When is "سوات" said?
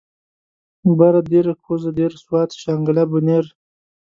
2.23-2.49